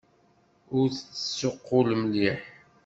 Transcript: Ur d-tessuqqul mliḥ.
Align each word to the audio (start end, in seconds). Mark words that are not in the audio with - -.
Ur 0.77 0.87
d-tessuqqul 0.89 1.89
mliḥ. 2.01 2.39